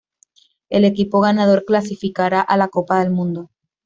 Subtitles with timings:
[0.69, 3.51] El equipo ganador clasificará a la Copa del Mundo.